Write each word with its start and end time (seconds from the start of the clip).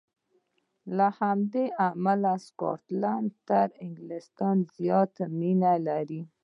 له 0.97 1.07
همدې 1.19 1.65
امله 1.89 2.31
د 2.39 2.41
سکاټلنډ 2.47 3.29
سره 3.33 3.41
تر 3.49 3.67
انګلیستان 3.85 4.57
زیاته 4.77 5.23
مینه 5.39 5.73
لري. 5.87 6.21